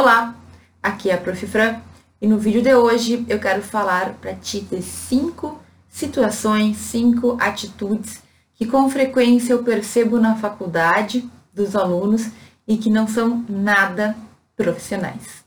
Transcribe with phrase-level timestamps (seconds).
[0.00, 0.32] Olá,
[0.80, 1.44] aqui é a Prof.
[1.44, 1.80] Fran
[2.22, 8.22] e no vídeo de hoje eu quero falar para ti de cinco situações, cinco atitudes
[8.54, 12.28] que com frequência eu percebo na faculdade dos alunos
[12.64, 14.16] e que não são nada
[14.56, 15.44] profissionais.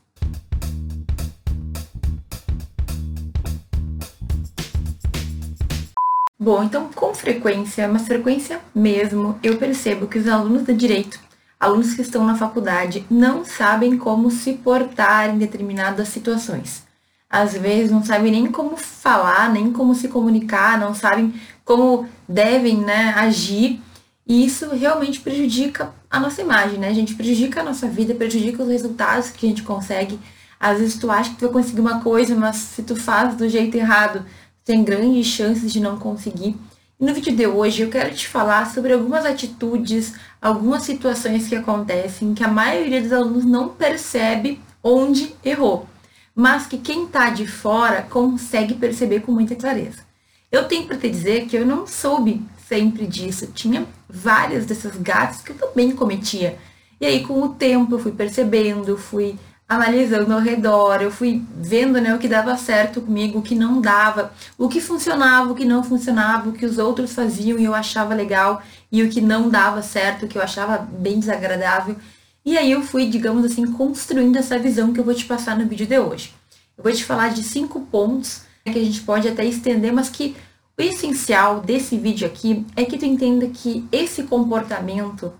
[6.38, 11.18] Bom, então com frequência, uma frequência mesmo, eu percebo que os alunos de direito
[11.62, 16.82] alunos que estão na faculdade não sabem como se portar em determinadas situações.
[17.30, 21.32] Às vezes não sabem nem como falar, nem como se comunicar, não sabem
[21.64, 23.80] como devem né, agir.
[24.26, 26.88] E isso realmente prejudica a nossa imagem, né?
[26.88, 30.18] A gente prejudica a nossa vida, prejudica os resultados que a gente consegue.
[30.58, 33.48] Às vezes tu acha que tu vai conseguir uma coisa, mas se tu faz do
[33.48, 34.24] jeito errado,
[34.64, 36.56] tem grandes chances de não conseguir.
[37.02, 42.32] No vídeo de hoje eu quero te falar sobre algumas atitudes, algumas situações que acontecem
[42.32, 45.88] que a maioria dos alunos não percebe onde errou,
[46.32, 50.06] mas que quem está de fora consegue perceber com muita clareza.
[50.48, 55.42] Eu tenho para te dizer que eu não soube sempre disso, tinha várias dessas gatas
[55.42, 56.56] que eu também cometia.
[57.00, 59.36] E aí com o tempo eu fui percebendo, fui
[59.72, 63.80] analisando ao redor, eu fui vendo né, o que dava certo comigo, o que não
[63.80, 67.74] dava, o que funcionava, o que não funcionava, o que os outros faziam e eu
[67.74, 71.96] achava legal, e o que não dava certo, o que eu achava bem desagradável.
[72.44, 75.66] E aí eu fui, digamos assim, construindo essa visão que eu vou te passar no
[75.66, 76.34] vídeo de hoje.
[76.76, 80.36] Eu vou te falar de cinco pontos que a gente pode até estender, mas que
[80.78, 85.32] o essencial desse vídeo aqui é que tu entenda que esse comportamento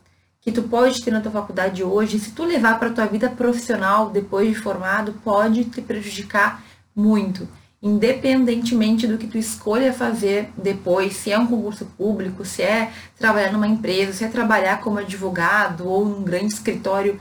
[0.43, 4.11] que tu pode ter na tua faculdade hoje, se tu levar para tua vida profissional
[4.11, 6.63] depois de formado, pode te prejudicar
[6.95, 7.49] muito,
[7.81, 13.53] independentemente do que tu escolha fazer depois, se é um concurso público, se é trabalhar
[13.53, 17.21] numa empresa, se é trabalhar como advogado ou num grande escritório,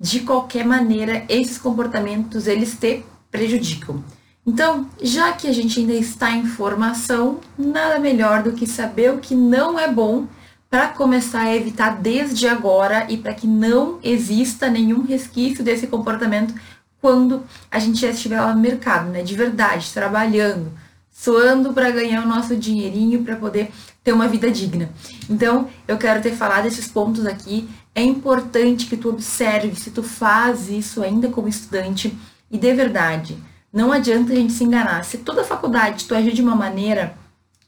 [0.00, 4.02] de qualquer maneira, esses comportamentos eles te prejudicam.
[4.46, 9.18] Então, já que a gente ainda está em formação, nada melhor do que saber o
[9.18, 10.26] que não é bom
[10.74, 16.52] para começar a evitar desde agora e para que não exista nenhum resquício desse comportamento
[17.00, 19.22] quando a gente já estiver lá no mercado, né?
[19.22, 20.72] De verdade, trabalhando,
[21.12, 23.70] suando para ganhar o nosso dinheirinho para poder
[24.02, 24.90] ter uma vida digna.
[25.30, 27.68] Então, eu quero ter falado desses pontos aqui.
[27.94, 32.18] É importante que tu observe se tu faz isso ainda como estudante
[32.50, 33.38] e de verdade.
[33.72, 35.04] Não adianta a gente se enganar.
[35.04, 37.16] Se toda faculdade tu agir de uma maneira,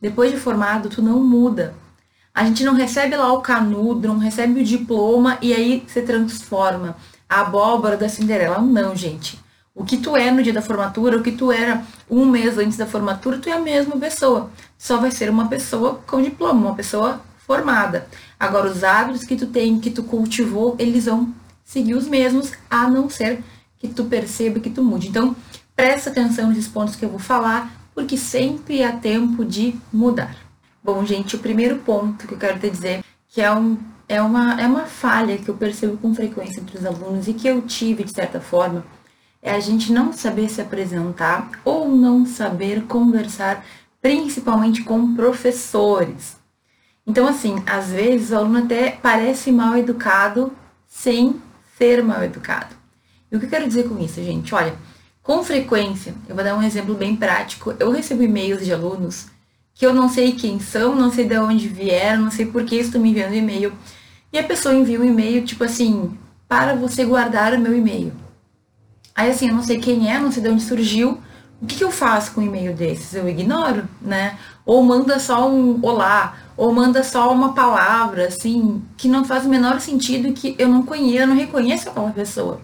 [0.00, 1.85] depois de formado, tu não muda.
[2.36, 6.94] A gente não recebe lá o canudo, não recebe o diploma e aí se transforma.
[7.26, 8.60] A abóbora da Cinderela.
[8.60, 9.41] Não, gente.
[9.74, 12.76] O que tu é no dia da formatura, o que tu era um mês antes
[12.76, 14.50] da formatura, tu é a mesma pessoa.
[14.76, 18.06] Só vai ser uma pessoa com diploma, uma pessoa formada.
[18.38, 21.32] Agora, os hábitos que tu tem, que tu cultivou, eles vão
[21.64, 23.42] seguir os mesmos, a não ser
[23.78, 25.08] que tu perceba que tu mude.
[25.08, 25.34] Então,
[25.74, 30.45] presta atenção nesses pontos que eu vou falar, porque sempre há tempo de mudar.
[30.86, 33.76] Bom, gente, o primeiro ponto que eu quero te dizer que é, um,
[34.08, 37.48] é, uma, é uma falha que eu percebo com frequência entre os alunos e que
[37.48, 38.86] eu tive, de certa forma,
[39.42, 43.66] é a gente não saber se apresentar ou não saber conversar,
[44.00, 46.36] principalmente com professores.
[47.04, 50.53] Então, assim, às vezes o aluno até parece mal educado
[50.86, 51.42] sem
[51.76, 52.76] ser mal educado.
[53.32, 54.54] E o que eu quero dizer com isso, gente?
[54.54, 54.76] Olha,
[55.20, 57.74] com frequência, eu vou dar um exemplo bem prático.
[57.80, 59.34] Eu recebo e-mails de alunos
[59.76, 62.76] que eu não sei quem são, não sei de onde vieram, não sei por que
[62.76, 63.75] estão me enviando e-mail.
[64.32, 66.16] E a pessoa envia um e-mail, tipo assim,
[66.48, 68.10] para você guardar o meu e-mail.
[69.15, 71.20] Aí assim, eu não sei quem é, não sei de onde surgiu.
[71.60, 73.15] O que, que eu faço com um e-mail desses?
[73.15, 74.38] Eu ignoro, né?
[74.65, 79.48] Ou manda só um olá, ou manda só uma palavra, assim, que não faz o
[79.48, 82.62] menor sentido e que eu não conheço, eu não reconheço aquela pessoa.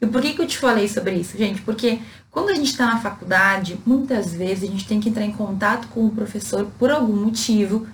[0.00, 1.62] E por que, que eu te falei sobre isso, gente?
[1.62, 5.32] Porque quando a gente está na faculdade, muitas vezes a gente tem que entrar em
[5.32, 7.86] contato com o professor por algum motivo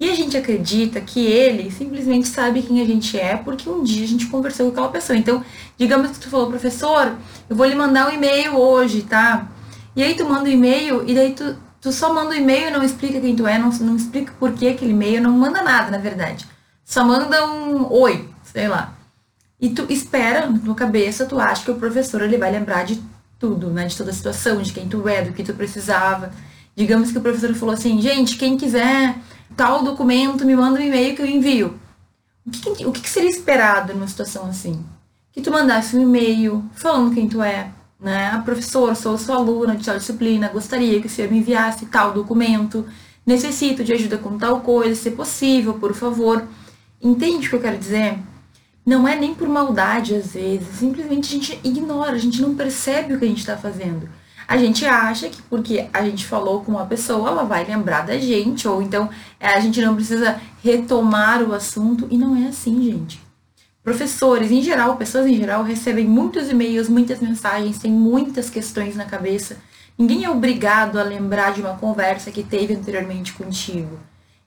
[0.00, 4.04] e a gente acredita que ele simplesmente sabe quem a gente é porque um dia
[4.04, 5.16] a gente conversou com aquela pessoa.
[5.16, 5.44] Então,
[5.78, 7.12] digamos que tu falou, professor,
[7.48, 9.48] eu vou lhe mandar um e-mail hoje, tá?
[9.94, 12.36] E aí tu manda o um e-mail e daí tu, tu só manda o um
[12.36, 15.30] e-mail e não explica quem tu é, não, não explica por que aquele e-mail, não
[15.30, 16.46] manda nada, na verdade.
[16.84, 18.94] Só manda um oi, sei lá.
[19.60, 23.00] E tu espera, na tua cabeça, tu acha que o professor ele vai lembrar de
[23.42, 23.86] tudo, né?
[23.86, 26.32] De toda a situação, de quem tu é, do que tu precisava.
[26.76, 29.16] Digamos que o professor falou assim, gente, quem quiser
[29.56, 31.74] tal documento, me manda um e-mail que eu envio.
[32.46, 34.84] O que, o que seria esperado numa situação assim?
[35.32, 38.30] Que tu mandasse um e-mail falando quem tu é, né?
[38.32, 42.12] Ah, professor, sou sua aluna de tal disciplina, gostaria que o senhor me enviasse tal
[42.12, 42.86] documento,
[43.26, 46.44] necessito de ajuda com tal coisa, se possível, por favor.
[47.00, 48.18] Entende o que eu quero dizer?
[48.84, 53.14] Não é nem por maldade às vezes, simplesmente a gente ignora, a gente não percebe
[53.14, 54.08] o que a gente está fazendo.
[54.46, 58.18] A gente acha que porque a gente falou com uma pessoa, ela vai lembrar da
[58.18, 59.08] gente, ou então
[59.38, 63.20] é, a gente não precisa retomar o assunto, e não é assim, gente.
[63.84, 69.04] Professores, em geral, pessoas em geral, recebem muitos e-mails, muitas mensagens, têm muitas questões na
[69.04, 69.58] cabeça.
[69.98, 73.98] Ninguém é obrigado a lembrar de uma conversa que teve anteriormente contigo.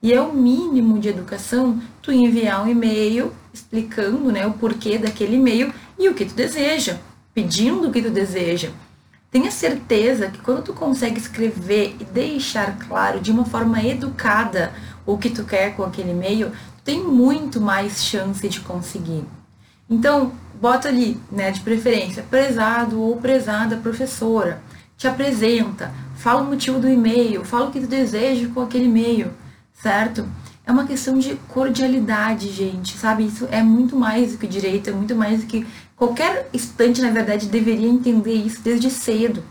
[0.05, 5.37] E é o mínimo de educação tu enviar um e-mail explicando né, o porquê daquele
[5.37, 6.99] e-mail e o que tu deseja,
[7.33, 8.69] pedindo o que tu deseja.
[9.31, 14.73] Tenha certeza que quando tu consegue escrever e deixar claro de uma forma educada
[15.07, 19.25] o que tu quer com aquele e-mail, tu tem muito mais chance de conseguir.
[19.89, 24.61] Então, bota ali, né, de preferência, prezado ou prezada professora.
[24.95, 29.31] Te apresenta, fala o motivo do e-mail, fala o que tu deseja com aquele e-mail
[29.81, 30.27] certo?
[30.65, 33.25] É uma questão de cordialidade, gente, sabe?
[33.25, 37.11] Isso é muito mais do que direito, é muito mais do que qualquer estante, na
[37.11, 39.43] verdade, deveria entender isso desde cedo.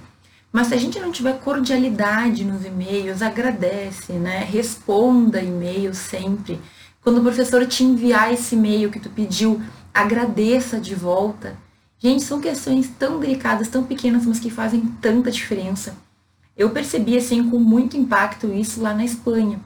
[0.52, 4.44] Mas se a gente não tiver cordialidade nos e-mails, agradece, né?
[4.44, 6.60] Responda e-mail sempre.
[7.00, 9.60] Quando o professor te enviar esse e-mail que tu pediu,
[9.92, 11.56] agradeça de volta.
[11.98, 15.96] Gente, são questões tão delicadas, tão pequenas, mas que fazem tanta diferença.
[16.56, 19.60] Eu percebi assim com muito impacto isso lá na Espanha.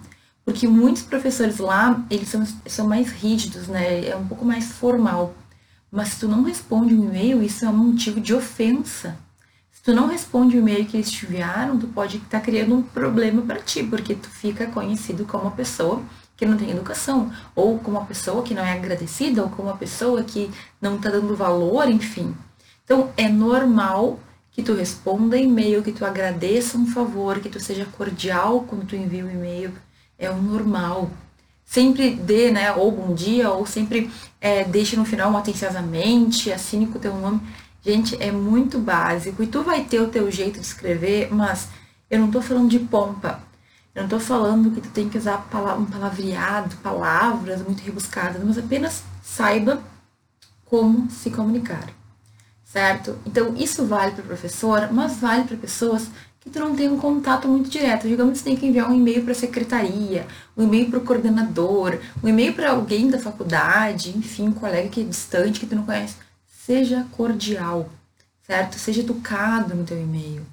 [0.49, 4.09] Porque muitos professores lá, eles são, são mais rígidos, né?
[4.09, 5.35] É um pouco mais formal.
[5.93, 9.15] Mas se tu não responde um e-mail, isso é um motivo de ofensa.
[9.71, 12.75] Se tu não responde o e-mail que eles te enviaram, tu pode estar tá criando
[12.75, 16.03] um problema para ti, porque tu fica conhecido como uma pessoa
[16.35, 19.77] que não tem educação, ou como uma pessoa que não é agradecida, ou como uma
[19.77, 22.35] pessoa que não está dando valor, enfim.
[22.87, 24.19] Então, é normal
[24.51, 28.97] que tu responda e-mail, que tu agradeça um favor, que tu seja cordial quando tu
[28.97, 29.75] envia o e-mail,
[30.19, 31.11] é o normal.
[31.65, 34.11] Sempre dê, né, ou bom dia, ou sempre
[34.41, 37.41] é, deixe no final atenciosamente, assine com o teu nome.
[37.83, 39.43] Gente, é muito básico.
[39.43, 41.69] E tu vai ter o teu jeito de escrever, mas
[42.11, 43.41] eu não tô falando de pompa.
[43.95, 45.47] Eu não tô falando que tu tem que usar
[45.79, 49.83] um palavreado, palavras muito rebuscadas, mas apenas saiba
[50.65, 51.89] como se comunicar.
[52.65, 53.19] Certo?
[53.27, 56.09] Então, isso vale para o professor, mas vale para pessoas
[56.49, 58.09] que tu não tem um contato muito direto.
[58.09, 61.05] Digamos que você tem que enviar um e-mail para a secretaria, um e-mail para o
[61.05, 65.77] coordenador, um e-mail para alguém da faculdade, enfim, um colega que é distante, que tu
[65.77, 66.17] não conhece.
[66.65, 67.89] Seja cordial,
[68.47, 68.79] certo?
[68.79, 70.45] Seja educado no teu e-mail.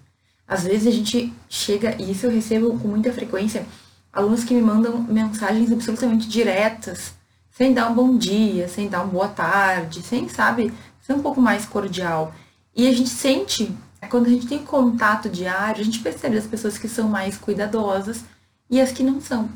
[0.48, 3.66] Às vezes a gente chega, e isso eu recebo com muita frequência,
[4.14, 7.14] alunos que me mandam mensagens absolutamente diretas,
[7.52, 10.72] sem dar um bom dia, sem dar uma boa tarde, sem, sabe,
[11.02, 12.34] ser um pouco mais cordial.
[12.76, 13.74] E a gente sente
[14.10, 18.24] quando a gente tem contato diário, a gente percebe as pessoas que são mais cuidadosas
[18.70, 19.50] e as que não são.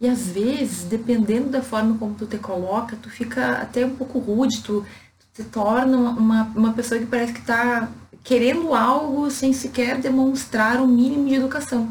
[0.00, 4.18] E às vezes, dependendo da forma como tu te coloca, tu fica até um pouco
[4.18, 4.84] rude, tu,
[5.32, 7.88] te torna uma, uma pessoa que parece que está
[8.22, 11.88] querendo algo sem sequer demonstrar um mínimo de educação.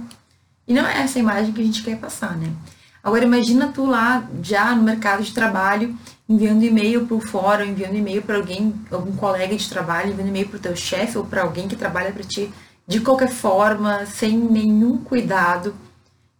[0.67, 2.51] E não é essa imagem que a gente quer passar, né?
[3.03, 5.95] Agora imagina tu lá já no mercado de trabalho
[6.27, 10.48] enviando e-mail para o fórum, enviando e-mail para alguém, algum colega de trabalho, enviando e-mail
[10.48, 12.51] para o teu chefe ou para alguém que trabalha para ti,
[12.88, 15.75] de qualquer forma, sem nenhum cuidado.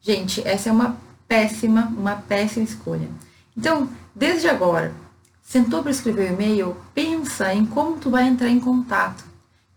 [0.02, 0.98] Gente, essa é uma
[1.28, 3.08] péssima, uma péssima escolha.
[3.56, 4.94] Então, desde agora,
[5.42, 9.24] sentou para escrever o e-mail, pensa em como tu vai entrar em contato.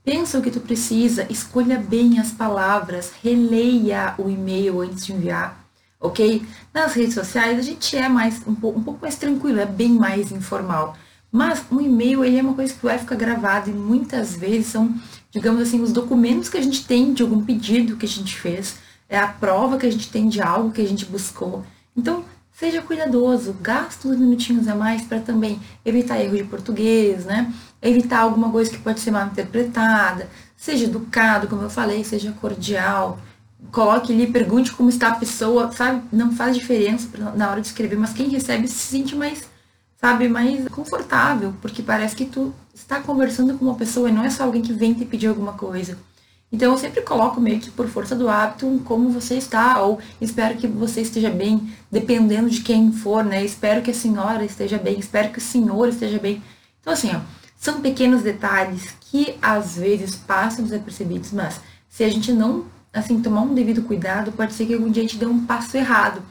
[0.05, 5.68] Pensa o que tu precisa, escolha bem as palavras, releia o e-mail antes de enviar
[6.00, 6.43] ok?
[6.73, 9.90] Nas redes sociais a gente é mais um pouco, um pouco mais tranquilo, é bem
[9.90, 10.97] mais informal.
[11.31, 14.95] Mas um e-mail ele é uma coisa que vai ficar gravado e muitas vezes são,
[15.31, 18.76] digamos assim, os documentos que a gente tem de algum pedido que a gente fez,
[19.09, 21.64] é a prova que a gente tem de algo que a gente buscou.
[21.97, 27.52] Então, seja cuidadoso, gasta uns minutinhos a mais para também evitar erro de português, né?
[27.81, 33.19] Evitar alguma coisa que pode ser mal interpretada, seja educado, como eu falei, seja cordial,
[33.71, 36.03] coloque ali, pergunte como está a pessoa, sabe?
[36.12, 39.49] Não faz diferença na hora de escrever, mas quem recebe se sente mais,
[40.00, 44.31] sabe, mais confortável, porque parece que tu está conversando com uma pessoa e não é
[44.31, 45.99] só alguém que vem te pedir alguma coisa.
[46.50, 50.57] Então eu sempre coloco meio que por força do hábito como você está, ou espero
[50.57, 53.45] que você esteja bem, dependendo de quem for, né?
[53.45, 56.43] Espero que a senhora esteja bem, espero que o senhor esteja bem.
[56.81, 57.21] Então assim, ó,
[57.59, 63.42] são pequenos detalhes que às vezes passam desapercebidos, mas se a gente não assim, tomar
[63.42, 66.23] um devido cuidado, pode ser que algum dia a gente dê um passo errado.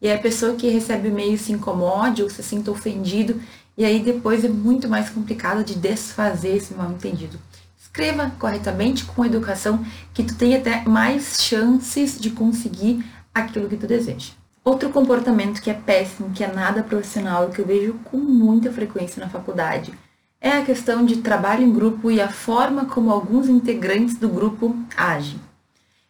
[0.00, 3.40] E a pessoa que recebe o e-mail se incomode ou se sinta ofendido,
[3.76, 7.38] e aí depois é muito mais complicado de desfazer esse mal entendido.
[7.78, 13.86] Escreva corretamente com educação, que tu tenha até mais chances de conseguir aquilo que tu
[13.86, 14.32] deseja.
[14.64, 19.22] Outro comportamento que é péssimo, que é nada profissional, que eu vejo com muita frequência
[19.22, 19.92] na faculdade,
[20.40, 24.76] é a questão de trabalho em grupo e a forma como alguns integrantes do grupo
[24.96, 25.38] agem.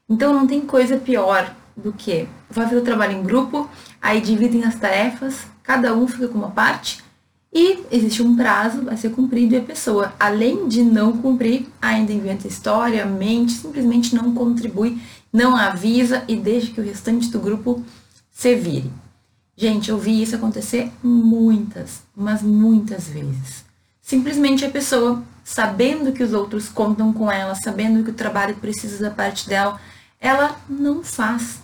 [0.09, 3.69] Então não tem coisa pior do que vai fazer o trabalho em grupo,
[4.01, 7.03] aí dividem as tarefas, cada um fica com uma parte
[7.53, 12.13] e existe um prazo a ser cumprido e a pessoa, além de não cumprir, ainda
[12.13, 15.01] inventa história, mente, simplesmente não contribui,
[15.33, 17.81] não avisa e deixa que o restante do grupo
[18.33, 18.91] se vire.
[19.57, 23.65] Gente, eu vi isso acontecer muitas, mas muitas vezes.
[24.03, 29.01] Simplesmente a pessoa, sabendo que os outros contam com ela, sabendo que o trabalho precisa
[29.01, 29.81] da parte dela,
[30.25, 31.61] ela não faz.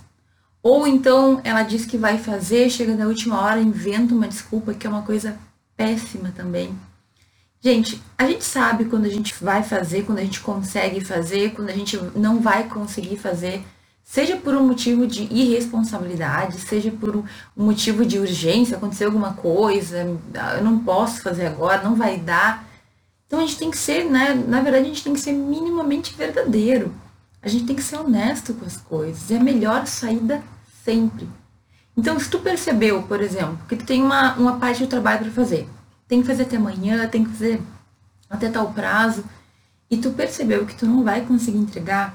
[0.63, 4.87] Ou então ela diz que vai fazer, chega na última hora, inventa uma desculpa, que
[4.87, 5.37] é uma coisa
[5.77, 6.79] péssima também.
[7.63, 11.71] Gente, a gente sabe quando a gente vai fazer, quando a gente consegue fazer, quando
[11.71, 13.65] a gente não vai conseguir fazer
[14.11, 17.25] seja por um motivo de irresponsabilidade, seja por um
[17.57, 19.99] motivo de urgência, aconteceu alguma coisa,
[20.59, 22.69] eu não posso fazer agora, não vai dar.
[23.25, 24.35] Então a gente tem que ser, né?
[24.35, 26.93] Na verdade, a gente tem que ser minimamente verdadeiro.
[27.43, 29.31] A gente tem que ser honesto com as coisas.
[29.31, 30.43] É a melhor saída
[30.85, 31.29] sempre.
[31.97, 35.31] Então, se tu percebeu, por exemplo, que tu tem uma, uma parte do trabalho para
[35.31, 35.69] fazer,
[36.07, 37.61] tem que fazer até amanhã, tem que fazer
[38.29, 39.25] até tal prazo,
[39.91, 42.15] e tu percebeu que tu não vai conseguir entregar,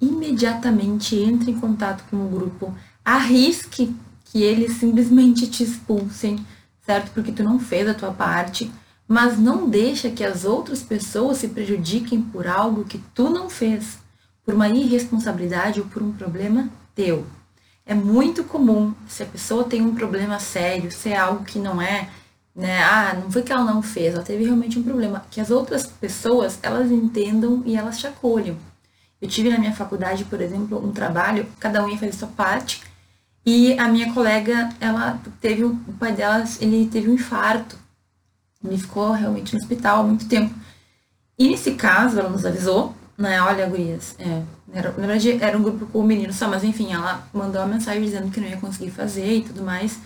[0.00, 3.94] imediatamente entre em contato com o grupo, arrisque
[4.26, 6.44] que eles simplesmente te expulsem,
[6.86, 7.10] certo?
[7.12, 8.70] Porque tu não fez a tua parte,
[9.06, 13.98] mas não deixa que as outras pessoas se prejudiquem por algo que tu não fez,
[14.48, 17.26] por uma irresponsabilidade ou por um problema teu.
[17.84, 21.82] É muito comum, se a pessoa tem um problema sério, se é algo que não
[21.82, 22.08] é,
[22.56, 25.50] né, ah, não foi que ela não fez, ela teve realmente um problema, que as
[25.50, 28.56] outras pessoas, elas entendam e elas te acolham.
[29.20, 32.80] Eu tive na minha faculdade, por exemplo, um trabalho, cada um ia fazer sua parte,
[33.44, 37.76] e a minha colega, ela teve, o pai dela, ele teve um infarto.
[38.64, 40.54] Ele ficou realmente no hospital há muito tempo.
[41.38, 45.62] E nesse caso, ela nos avisou, né, olha, gurias, é, era, na verdade era um
[45.62, 48.56] grupo com o menino só, mas enfim, ela mandou uma mensagem dizendo que não ia
[48.56, 49.98] conseguir fazer e tudo mais.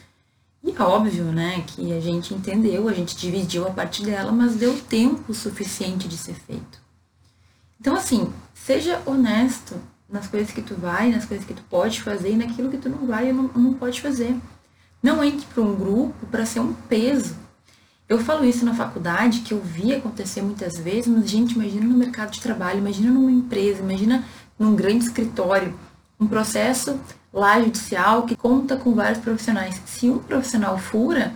[0.64, 4.54] E é óbvio, né, que a gente entendeu, a gente dividiu a parte dela, mas
[4.54, 6.80] deu tempo suficiente de ser feito.
[7.78, 9.74] Então, assim, seja honesto
[10.08, 12.88] nas coisas que tu vai, nas coisas que tu pode fazer e naquilo que tu
[12.88, 14.36] não vai e não, não pode fazer.
[15.02, 17.34] Não entre para um grupo para ser um peso.
[18.12, 21.96] Eu falo isso na faculdade, que eu vi acontecer muitas vezes, mas, gente, imagina no
[21.96, 24.22] mercado de trabalho, imagina numa empresa, imagina
[24.58, 25.74] num grande escritório,
[26.20, 27.00] um processo
[27.32, 29.80] lá judicial que conta com vários profissionais.
[29.86, 31.32] Se um profissional fura,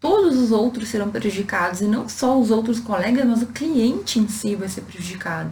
[0.00, 4.28] todos os outros serão prejudicados, e não só os outros colegas, mas o cliente em
[4.28, 5.50] si vai ser prejudicado.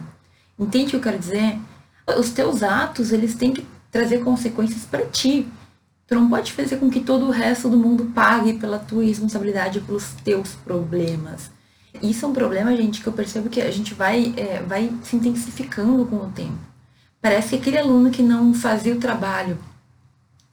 [0.57, 1.59] Entende o que eu quero dizer?
[2.17, 5.47] Os teus atos, eles têm que trazer consequências para ti.
[6.07, 9.81] Tu não pode fazer com que todo o resto do mundo pague pela tua responsabilidade,
[9.81, 11.51] pelos teus problemas.
[12.01, 15.17] Isso é um problema, gente, que eu percebo que a gente vai, é, vai se
[15.17, 16.57] intensificando com o tempo.
[17.21, 19.57] Parece que aquele aluno que não fazia o trabalho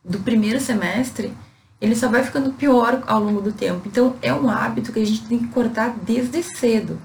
[0.04, 1.32] do primeiro semestre,
[1.80, 3.86] ele só vai ficando pior ao longo do tempo.
[3.86, 6.98] Então, é um hábito que a gente tem que cortar desde cedo.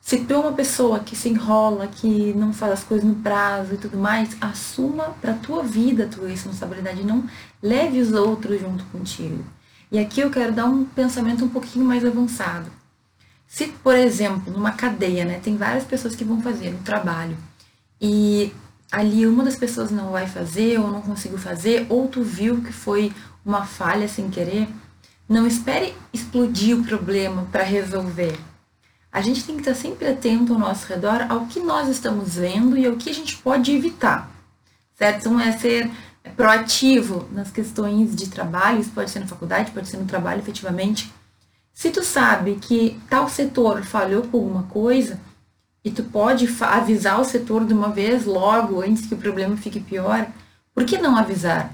[0.00, 3.74] Se tu é uma pessoa que se enrola, que não faz as coisas no prazo
[3.74, 7.24] e tudo mais, assuma para tua vida a tua responsabilidade, não
[7.62, 9.44] leve os outros junto contigo.
[9.90, 12.70] E aqui eu quero dar um pensamento um pouquinho mais avançado.
[13.46, 17.36] Se, por exemplo, numa cadeia, né, tem várias pessoas que vão fazer um trabalho
[18.00, 18.52] e
[18.92, 22.72] ali uma das pessoas não vai fazer ou não conseguiu fazer, ou tu viu que
[22.72, 23.12] foi
[23.44, 24.68] uma falha sem querer,
[25.28, 28.38] não espere explodir o problema para resolver
[29.12, 32.78] a gente tem que estar sempre atento ao nosso redor, ao que nós estamos vendo
[32.78, 34.30] e ao que a gente pode evitar,
[34.96, 35.20] certo?
[35.20, 35.90] Então, é ser
[36.36, 41.12] proativo nas questões de trabalho, isso pode ser na faculdade, pode ser no trabalho efetivamente.
[41.72, 45.18] Se tu sabe que tal setor falhou com alguma coisa,
[45.84, 49.80] e tu pode avisar o setor de uma vez logo, antes que o problema fique
[49.80, 50.26] pior,
[50.74, 51.72] por que não avisar?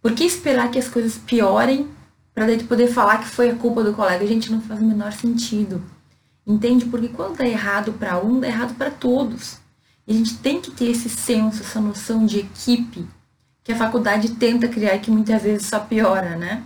[0.00, 1.88] Por que esperar que as coisas piorem
[2.34, 4.24] para daí tu poder falar que foi a culpa do colega?
[4.24, 5.82] A gente não faz o menor sentido.
[6.46, 6.86] Entende?
[6.86, 9.58] Porque quando dá errado para um, dá errado para todos.
[10.06, 13.06] E a gente tem que ter esse senso, essa noção de equipe
[13.64, 16.62] que a faculdade tenta criar e que muitas vezes só piora, né?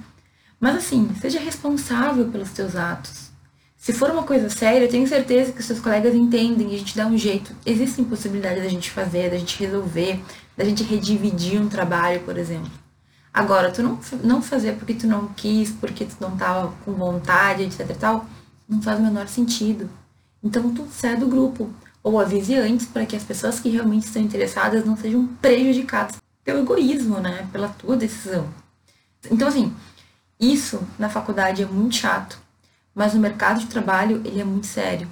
[0.58, 3.30] Mas assim, seja responsável pelos teus atos.
[3.76, 6.78] Se for uma coisa séria, eu tenho certeza que os seus colegas entendem e a
[6.78, 7.54] gente dá um jeito.
[7.64, 10.20] Existem possibilidades da gente fazer, da gente resolver,
[10.56, 12.70] da gente redividir um trabalho, por exemplo.
[13.32, 17.62] Agora, tu não, não fazer porque tu não quis, porque tu não tava com vontade,
[17.62, 18.26] etc e tal,
[18.66, 19.90] não faz o menor sentido.
[20.42, 21.70] Então tu sai do grupo
[22.02, 26.60] ou avise antes para que as pessoas que realmente estão interessadas não sejam prejudicadas pelo
[26.60, 27.48] egoísmo, né?
[27.50, 28.48] Pela tua decisão.
[29.28, 29.74] Então, assim,
[30.38, 32.38] isso na faculdade é muito chato,
[32.94, 35.10] mas no mercado de trabalho ele é muito sério.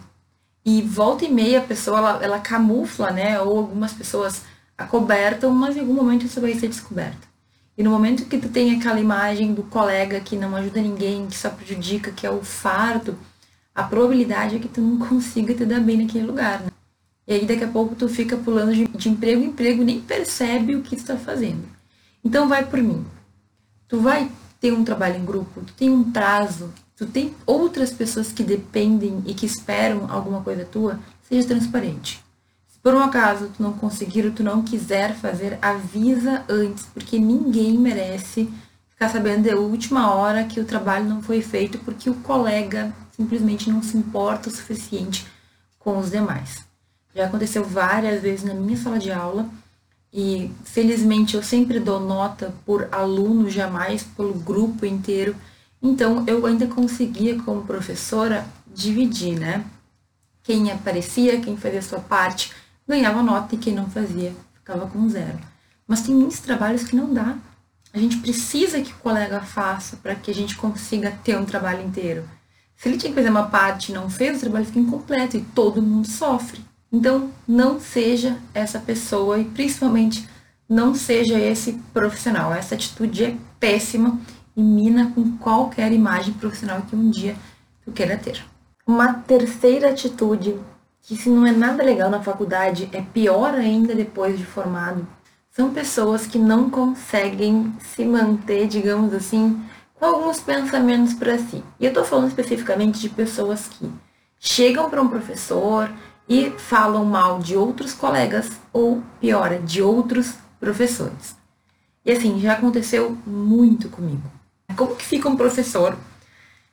[0.64, 3.40] E volta e meia a pessoa, ela, ela camufla, né?
[3.40, 4.42] Ou algumas pessoas
[4.78, 7.26] acobertam, mas em algum momento isso vai ser descoberto.
[7.76, 11.36] E no momento que tu tem aquela imagem do colega que não ajuda ninguém, que
[11.36, 13.18] só prejudica, que é o fardo,
[13.74, 16.68] a probabilidade é que tu não consiga te dar bem naquele lugar, né?
[17.26, 20.76] E aí daqui a pouco tu fica pulando de, emprego em emprego e nem percebe
[20.76, 21.64] o que está fazendo.
[22.22, 23.04] Então vai por mim.
[23.88, 28.32] Tu vai ter um trabalho em grupo, tu tem um prazo, tu tem outras pessoas
[28.32, 32.22] que dependem e que esperam alguma coisa tua, seja transparente.
[32.66, 37.18] Se por um acaso tu não conseguir ou tu não quiser fazer, avisa antes, porque
[37.18, 38.50] ninguém merece
[38.90, 43.70] ficar sabendo de última hora que o trabalho não foi feito porque o colega simplesmente
[43.70, 45.26] não se importa o suficiente
[45.78, 46.64] com os demais.
[47.14, 49.48] Já aconteceu várias vezes na minha sala de aula
[50.12, 55.36] e felizmente eu sempre dou nota por aluno, jamais pelo grupo inteiro.
[55.82, 59.64] Então eu ainda conseguia como professora dividir, né?
[60.42, 62.52] Quem aparecia, quem fazia a sua parte,
[62.86, 65.38] ganhava nota e quem não fazia ficava com zero.
[65.86, 67.36] Mas tem muitos trabalhos que não dá.
[67.92, 71.86] A gente precisa que o colega faça para que a gente consiga ter um trabalho
[71.86, 72.28] inteiro.
[72.76, 75.42] Se ele tinha que fazer uma parte e não fez, o trabalho fica incompleto e
[75.42, 76.60] todo mundo sofre.
[76.94, 80.28] Então, não seja essa pessoa e principalmente
[80.68, 82.54] não seja esse profissional.
[82.54, 84.20] Essa atitude é péssima
[84.56, 87.34] e mina com qualquer imagem profissional que um dia
[87.84, 88.44] tu queira ter.
[88.86, 90.56] Uma terceira atitude,
[91.02, 95.04] que se não é nada legal na faculdade, é pior ainda depois de formado,
[95.50, 99.60] são pessoas que não conseguem se manter, digamos assim,
[99.94, 101.60] com alguns pensamentos para si.
[101.80, 103.90] E eu estou falando especificamente de pessoas que
[104.38, 105.90] chegam para um professor
[106.28, 111.36] e falam mal de outros colegas ou, pior, de outros professores.
[112.04, 114.30] E assim, já aconteceu muito comigo.
[114.76, 115.96] Como que fica um professor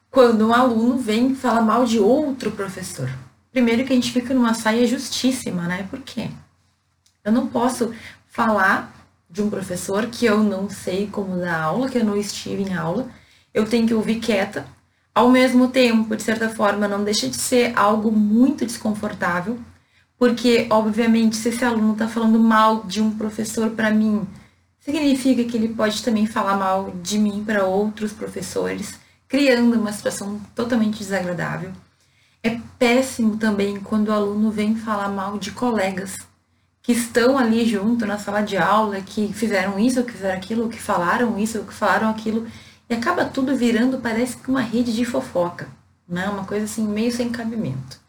[0.10, 3.10] quando um aluno vem e fala mal de outro professor?
[3.52, 5.88] Primeiro que a gente fica numa saia justíssima, né?
[5.90, 6.30] Por quê?
[7.24, 7.94] Eu não posso
[8.28, 8.94] falar
[9.30, 12.74] de um professor que eu não sei como dar aula, que eu não estive em
[12.74, 13.08] aula,
[13.54, 14.66] eu tenho que ouvir quieta.
[15.14, 19.60] Ao mesmo tempo, de certa forma, não deixa de ser algo muito desconfortável,
[20.18, 24.26] porque, obviamente, se esse aluno está falando mal de um professor para mim,
[24.80, 30.40] significa que ele pode também falar mal de mim para outros professores, criando uma situação
[30.56, 31.72] totalmente desagradável.
[32.44, 36.18] É péssimo também quando o aluno vem falar mal de colegas
[36.82, 40.70] que estão ali junto na sala de aula, que fizeram isso, ou que fizeram aquilo,
[40.70, 42.48] que falaram isso, que falaram aquilo,
[42.92, 45.70] e acaba tudo virando, parece que uma rede de fofoca,
[46.06, 46.28] né?
[46.28, 48.02] Uma coisa assim, meio sem cabimento.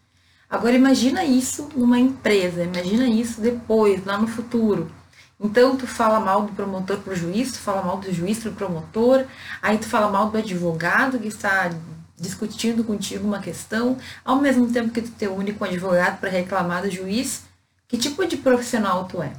[0.50, 4.90] Agora imagina isso numa empresa, imagina isso depois, lá no futuro.
[5.38, 9.24] Então tu fala mal do promotor pro juiz, tu fala mal do juiz pro promotor,
[9.62, 11.70] aí tu fala mal do advogado que está
[12.16, 16.28] discutindo contigo uma questão, ao mesmo tempo que tu te une com o advogado para
[16.28, 17.44] reclamar do juiz,
[17.86, 19.32] que tipo de profissional tu é?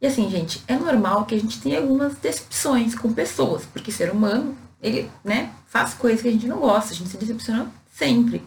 [0.00, 4.10] E assim, gente, é normal que a gente tenha algumas decepções com pessoas, porque ser
[4.10, 8.42] humano, ele, né, faz coisas que a gente não gosta, a gente se decepciona sempre.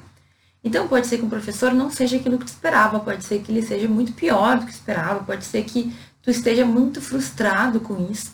[0.63, 3.51] Então pode ser que um professor não seja aquilo que tu esperava, pode ser que
[3.51, 8.09] ele seja muito pior do que esperava, pode ser que tu esteja muito frustrado com
[8.09, 8.31] isso.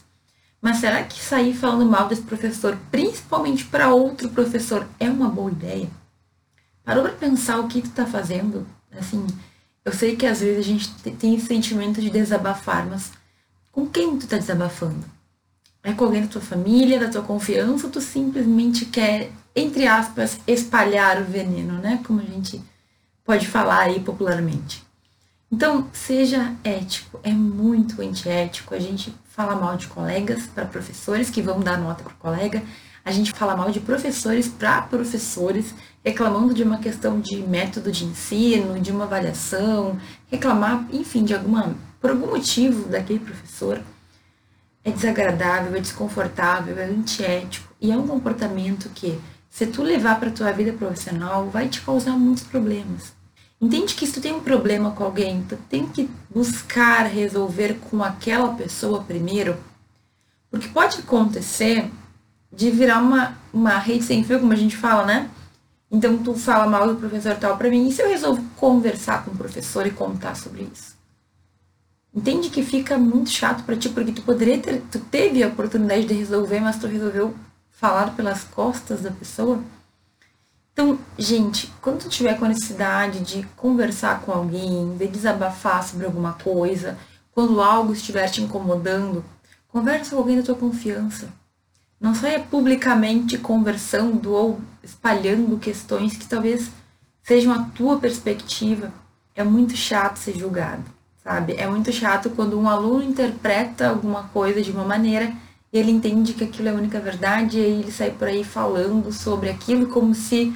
[0.62, 5.52] Mas será que sair falando mal desse professor, principalmente para outro professor, é uma boa
[5.52, 5.90] ideia?
[6.84, 8.68] Parou para pensar o que tu tá fazendo?
[8.92, 9.26] Assim,
[9.90, 13.12] eu sei que às vezes a gente tem esse sentimento de desabafar, mas
[13.72, 15.04] com quem tu tá desabafando?
[15.82, 20.40] É com alguém da tua família, da tua confiança, ou tu simplesmente quer, entre aspas,
[20.46, 22.00] espalhar o veneno, né?
[22.06, 22.62] Como a gente
[23.26, 24.84] pode falar aí popularmente.
[25.52, 31.42] Então, seja ético, é muito antiético a gente falar mal de colegas para professores que
[31.42, 32.62] vão dar nota para colega,
[33.04, 35.74] a gente fala mal de professores para professores,
[36.04, 40.00] reclamando de uma questão de método de ensino, de uma avaliação,
[40.32, 43.82] reclamar, enfim, de alguma, por algum motivo daquele professor.
[44.84, 50.32] É desagradável, é desconfortável, é antiético e é um comportamento que, se tu levar para
[50.32, 53.14] tua vida profissional, vai te causar muitos problemas.
[53.62, 58.02] Entende que se tu tem um problema com alguém, tu tem que buscar resolver com
[58.02, 59.58] aquela pessoa primeiro,
[60.50, 61.92] porque pode acontecer
[62.52, 65.30] de virar uma, uma rede sem fio, como a gente fala, né?
[65.92, 69.32] Então tu fala mal do professor tal para mim, e se eu resolvo conversar com
[69.32, 70.98] o professor e contar sobre isso?
[72.14, 76.06] Entende que fica muito chato para ti, porque tu poderia ter, tu teve a oportunidade
[76.06, 77.36] de resolver, mas tu resolveu
[77.72, 79.64] falar pelas costas da pessoa?
[80.74, 86.06] Então, gente, quando tu tiver com a necessidade de conversar com alguém, de desabafar sobre
[86.06, 86.98] alguma coisa,
[87.32, 89.24] quando algo estiver te incomodando,
[89.68, 91.28] conversa com alguém da tua confiança.
[92.00, 96.72] Não saia publicamente conversando ou espalhando questões que talvez
[97.22, 98.94] sejam a tua perspectiva.
[99.36, 100.86] É muito chato ser julgado,
[101.22, 101.54] sabe?
[101.54, 105.34] É muito chato quando um aluno interpreta alguma coisa de uma maneira
[105.72, 108.44] e ele entende que aquilo é a única verdade e aí ele sai por aí
[108.44, 110.54] falando sobre aquilo como se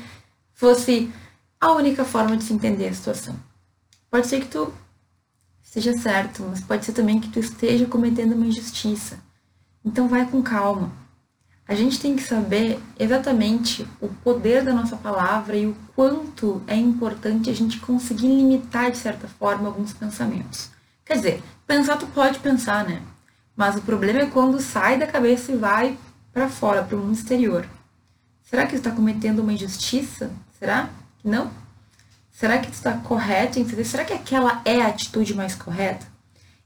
[0.54, 1.12] fosse
[1.60, 3.36] a única forma de se entender a situação.
[4.10, 4.74] Pode ser que tu
[5.62, 9.20] esteja certo, mas pode ser também que tu esteja cometendo uma injustiça.
[9.84, 11.03] Então vai com calma.
[11.66, 16.76] A gente tem que saber exatamente o poder da nossa palavra e o quanto é
[16.76, 20.70] importante a gente conseguir limitar de certa forma alguns pensamentos.
[21.06, 23.02] Quer dizer, pensar tu pode pensar, né?
[23.56, 25.98] Mas o problema é quando sai da cabeça e vai
[26.34, 27.66] para fora, para o mundo exterior.
[28.44, 30.32] Será que está cometendo uma injustiça?
[30.60, 31.50] Será que não?
[32.32, 33.60] Será que está correto?
[33.86, 36.13] Será que aquela é a atitude mais correta?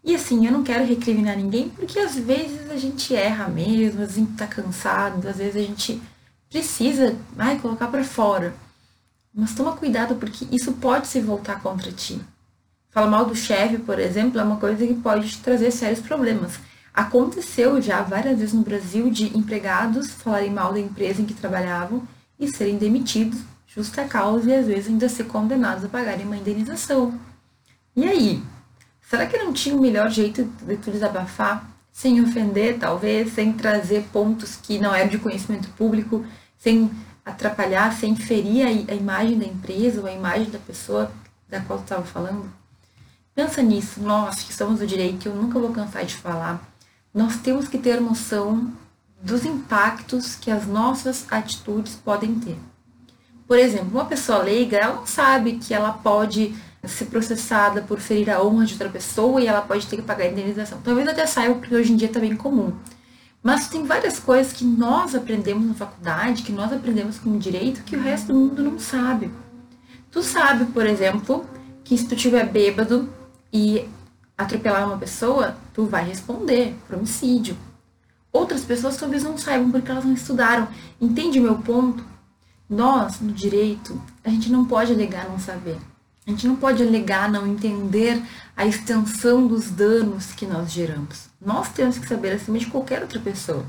[0.07, 4.11] E assim, eu não quero recriminar ninguém, porque às vezes a gente erra mesmo, às
[4.11, 6.01] vezes a gente tá cansado, às vezes a gente
[6.49, 8.55] precisa ai, colocar para fora.
[9.35, 12.21] Mas toma cuidado, porque isso pode se voltar contra ti.
[12.89, 16.57] Falar mal do chefe, por exemplo, é uma coisa que pode te trazer sérios problemas.
[16.93, 22.07] Aconteceu já várias vezes no Brasil de empregados falarem mal da empresa em que trabalhavam
[22.39, 27.19] e serem demitidos, justa causa, e às vezes ainda ser condenados a pagarem uma indenização.
[27.93, 28.41] E aí?
[29.09, 31.69] Será que não tinha um melhor jeito de tu desabafar?
[31.91, 36.25] Sem ofender, talvez, sem trazer pontos que não eram de conhecimento público,
[36.57, 36.91] sem
[37.25, 41.11] atrapalhar, sem ferir a, a imagem da empresa ou a imagem da pessoa
[41.49, 42.51] da qual tu estava falando?
[43.33, 46.61] Pensa nisso, nós que somos do direito, eu nunca vou cansar de falar
[47.17, 48.71] nós temos que ter noção
[49.19, 52.59] dos impactos que as nossas atitudes podem ter.
[53.47, 56.53] Por exemplo, uma pessoa leiga, ela não sabe que ela pode
[56.85, 60.25] ser processada por ferir a honra de outra pessoa e ela pode ter que pagar
[60.25, 60.79] a indenização.
[60.83, 62.73] Talvez até saiba, porque hoje em dia está bem comum.
[63.41, 67.95] Mas tem várias coisas que nós aprendemos na faculdade, que nós aprendemos como direito, que
[67.95, 69.31] o resto do mundo não sabe.
[70.11, 71.45] Tu sabe, por exemplo,
[71.83, 73.09] que se tu estiver bêbado
[73.51, 73.87] e
[74.37, 77.57] atropelar uma pessoa, tu vai responder por homicídio.
[78.31, 80.67] Outras pessoas talvez não saibam porque elas não estudaram.
[80.99, 82.03] Entende o meu ponto?
[82.69, 85.77] Nós, no direito, a gente não pode alegar não saber.
[86.27, 88.21] A gente não pode alegar não entender
[88.53, 91.29] a extensão dos danos que nós geramos.
[91.39, 93.65] Nós temos que saber acima de qualquer outra pessoa.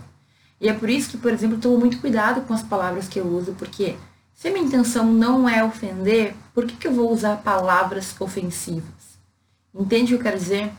[0.60, 3.20] E é por isso que, por exemplo, eu tomo muito cuidado com as palavras que
[3.20, 3.94] eu uso, porque
[4.34, 9.20] se a minha intenção não é ofender, por que, que eu vou usar palavras ofensivas?
[9.72, 10.72] Entende o que eu quero dizer?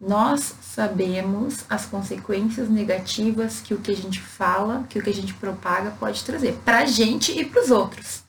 [0.00, 5.14] Nós sabemos as consequências negativas que o que a gente fala, que o que a
[5.14, 8.25] gente propaga pode trazer para a gente e para os outros.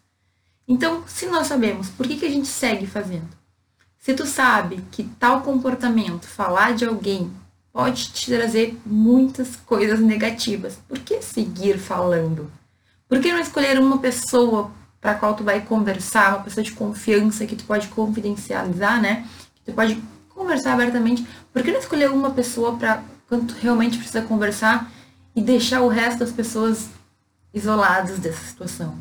[0.68, 3.30] Então, se nós sabemos, por que, que a gente segue fazendo?
[3.98, 7.32] Se tu sabe que tal comportamento, falar de alguém,
[7.72, 12.52] pode te trazer muitas coisas negativas, por que seguir falando?
[13.08, 17.46] Por que não escolher uma pessoa para qual tu vai conversar, uma pessoa de confiança
[17.46, 19.26] que tu pode confidencializar, né?
[19.64, 21.26] Você pode conversar abertamente.
[21.54, 24.92] Por que não escolher uma pessoa para quando realmente precisa conversar
[25.36, 26.90] e deixar o resto das pessoas
[27.54, 28.98] isoladas dessa situação?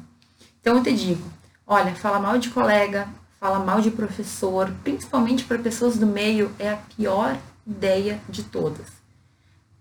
[0.60, 1.22] Então eu te digo,
[1.66, 3.08] olha, fala mal de colega,
[3.40, 8.86] fala mal de professor, principalmente para pessoas do meio, é a pior ideia de todas.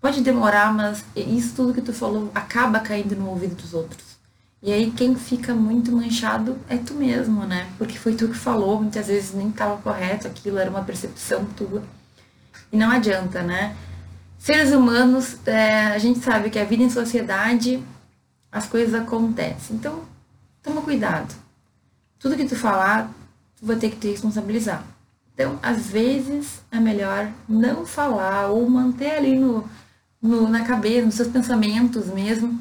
[0.00, 4.16] Pode demorar, mas isso tudo que tu falou acaba caindo no ouvido dos outros.
[4.62, 7.68] E aí quem fica muito manchado é tu mesmo, né?
[7.78, 11.82] Porque foi tu que falou, muitas vezes nem estava correto aquilo, era uma percepção tua.
[12.72, 13.76] E não adianta, né?
[14.38, 17.82] Seres humanos, é, a gente sabe que a vida em sociedade,
[18.50, 19.76] as coisas acontecem.
[19.76, 20.04] Então,
[20.62, 21.45] toma cuidado.
[22.18, 23.10] Tudo que tu falar,
[23.58, 24.84] tu vai ter que te responsabilizar.
[25.34, 29.68] Então, às vezes, é melhor não falar ou manter ali no,
[30.20, 32.58] no, na cabeça, nos seus pensamentos mesmo,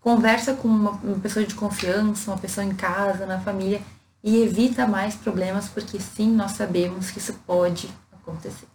[0.00, 3.82] Conversa com uma, uma pessoa de confiança, uma pessoa em casa, na família
[4.22, 8.66] e evita mais problemas, porque sim, nós sabemos que isso pode acontecer.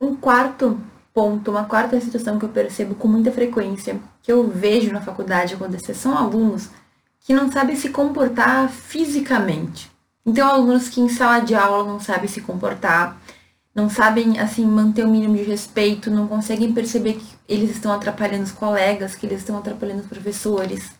[0.00, 0.80] Um quarto
[1.12, 5.54] ponto, uma quarta situação que eu percebo com muita frequência, que eu vejo na faculdade
[5.54, 6.68] acontecer, são alunos
[7.24, 9.90] que não sabem se comportar fisicamente.
[10.26, 13.18] Então, alunos que em sala de aula não sabem se comportar,
[13.74, 18.44] não sabem assim manter o mínimo de respeito, não conseguem perceber que eles estão atrapalhando
[18.44, 20.90] os colegas, que eles estão atrapalhando os professores,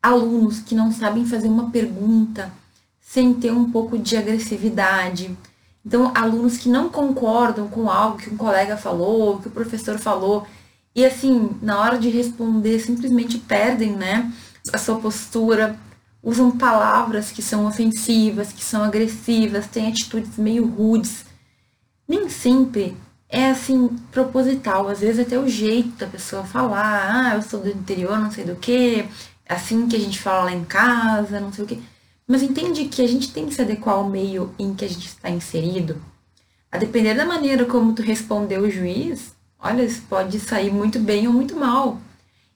[0.00, 2.52] alunos que não sabem fazer uma pergunta
[3.00, 5.36] sem ter um pouco de agressividade.
[5.84, 10.46] Então, alunos que não concordam com algo que um colega falou, que o professor falou,
[10.94, 14.32] e assim, na hora de responder, simplesmente perdem, né,
[14.72, 15.78] a sua postura,
[16.22, 21.24] usam palavras que são ofensivas, que são agressivas, têm atitudes meio rudes
[22.06, 22.96] nem sempre
[23.28, 27.68] é assim, proposital, às vezes até o jeito da pessoa falar, ah, eu sou do
[27.68, 29.06] interior, não sei do que,
[29.48, 31.82] assim que a gente fala lá em casa, não sei o que.
[32.28, 35.06] Mas entende que a gente tem que se adequar ao meio em que a gente
[35.06, 36.00] está inserido.
[36.70, 41.26] A depender da maneira como tu respondeu o juiz, olha, isso pode sair muito bem
[41.26, 42.00] ou muito mal.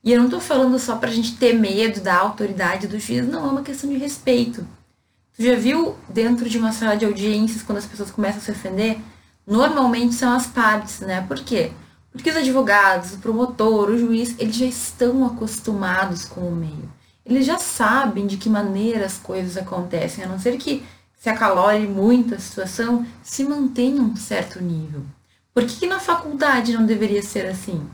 [0.09, 3.29] E eu não estou falando só para a gente ter medo da autoridade do juiz,
[3.29, 4.67] não, é uma questão de respeito.
[5.37, 8.51] Tu já viu dentro de uma sala de audiências, quando as pessoas começam a se
[8.51, 8.97] ofender?
[9.47, 11.21] Normalmente são as partes, né?
[11.29, 11.73] Por quê?
[12.11, 16.91] Porque os advogados, o promotor, o juiz, eles já estão acostumados com o meio.
[17.23, 20.83] Eles já sabem de que maneira as coisas acontecem, a não ser que
[21.21, 25.03] se acalore muito a situação, se mantenha um certo nível.
[25.53, 27.87] Por que, que na faculdade não deveria ser assim?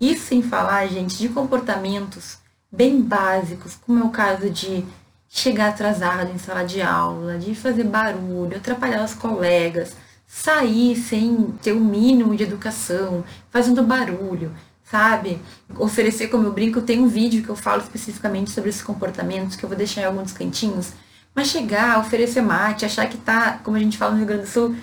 [0.00, 2.38] Isso sem falar, gente, de comportamentos
[2.70, 4.84] bem básicos, como é o caso de
[5.28, 9.92] chegar atrasado em sala de aula, de fazer barulho, atrapalhar os colegas,
[10.26, 15.40] sair sem ter o mínimo de educação, fazendo barulho, sabe?
[15.76, 19.64] Oferecer, como eu brinco, tem um vídeo que eu falo especificamente sobre esses comportamentos, que
[19.64, 20.92] eu vou deixar em alguns cantinhos,
[21.34, 24.48] mas chegar, oferecer mate, achar que tá, como a gente fala no Rio Grande do
[24.48, 24.76] Sul,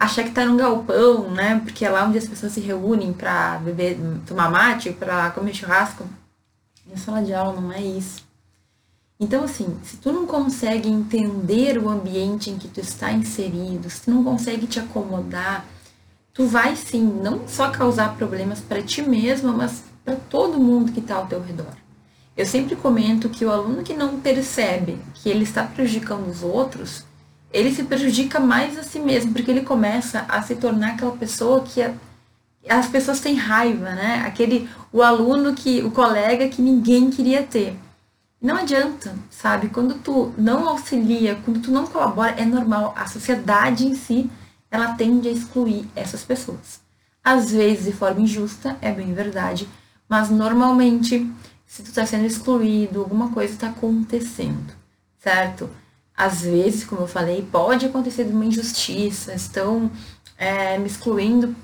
[0.00, 1.60] achar que tá num galpão, né?
[1.62, 6.08] Porque é lá onde as pessoas se reúnem para beber, tomar mate, para comer churrasco.
[6.88, 8.24] E a sala de aula não é isso.
[9.20, 14.00] Então, assim, se tu não consegue entender o ambiente em que tu está inserido, se
[14.00, 15.66] tu não consegue te acomodar,
[16.32, 21.00] tu vai sim não só causar problemas para ti mesma, mas para todo mundo que
[21.00, 21.76] está ao teu redor.
[22.34, 27.04] Eu sempre comento que o aluno que não percebe que ele está prejudicando os outros,
[27.52, 31.62] ele se prejudica mais a si mesmo, porque ele começa a se tornar aquela pessoa
[31.62, 31.94] que a,
[32.68, 34.22] as pessoas têm raiva, né?
[34.26, 37.76] Aquele o aluno que o colega que ninguém queria ter.
[38.40, 39.68] Não adianta, sabe?
[39.68, 42.94] Quando tu não auxilia, quando tu não colabora, é normal.
[42.96, 44.30] A sociedade em si,
[44.70, 46.80] ela tende a excluir essas pessoas.
[47.22, 49.68] Às vezes de forma injusta, é bem verdade,
[50.08, 51.30] mas normalmente,
[51.66, 54.72] se tu está sendo excluído, alguma coisa está acontecendo,
[55.18, 55.68] certo?
[56.20, 59.90] Às vezes, como eu falei, pode acontecer uma injustiça, estão
[60.36, 61.56] é, me excluindo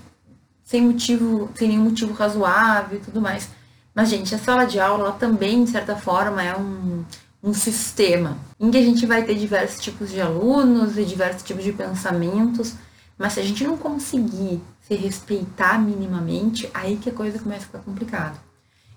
[0.65, 3.51] sem motivo, sem nenhum motivo razoável e tudo mais.
[3.95, 7.05] Mas, gente, a sala de aula também, de certa forma, é um,
[7.43, 11.63] um sistema em que a gente vai ter diversos tipos de alunos e diversos tipos
[11.63, 12.77] de pensamentos,
[13.19, 17.67] mas se a gente não conseguir se respeitar minimamente, aí que a coisa começa a
[17.67, 18.39] ficar complicada.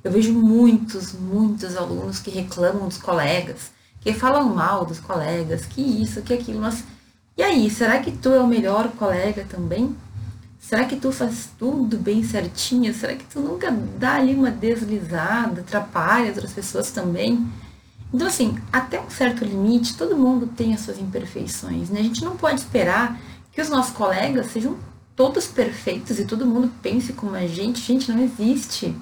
[0.01, 5.81] Eu vejo muitos, muitos alunos que reclamam dos colegas, que falam mal dos colegas, que
[5.81, 6.83] isso, que aquilo, mas
[7.39, 9.95] e aí, será que tu é o melhor colega também?
[10.59, 12.93] Será que tu faz tudo bem certinho?
[12.93, 17.47] Será que tu nunca dá ali uma deslizada, atrapalha outras pessoas também?
[18.13, 22.01] Então, assim, até um certo limite, todo mundo tem as suas imperfeições, né?
[22.01, 23.17] A gente não pode esperar
[23.53, 24.75] que os nossos colegas sejam
[25.15, 27.79] todos perfeitos e todo mundo pense como a gente.
[27.79, 28.93] Gente, não existe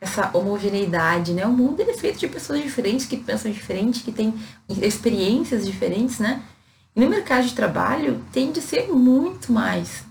[0.00, 1.46] essa homogeneidade, né?
[1.46, 4.34] O mundo é feito de pessoas diferentes, que pensam diferente, que têm
[4.68, 6.42] experiências diferentes, né?
[6.94, 10.08] E no mercado de trabalho tende a ser muito mais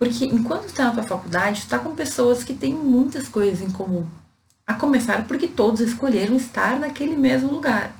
[0.00, 4.06] porque enquanto está na tua faculdade, está com pessoas que têm muitas coisas em comum.
[4.66, 7.94] A começar porque todos escolheram estar naquele mesmo lugar.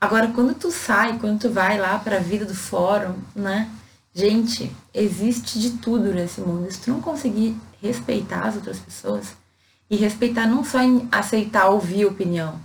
[0.00, 3.70] Agora, quando tu sai, quando tu vai lá para a vida do fórum, né?
[4.12, 6.68] Gente, existe de tudo nesse mundo.
[6.72, 9.36] Se tu não conseguir respeitar as outras pessoas,
[9.90, 12.60] e respeitar não só em aceitar ouvir opinião,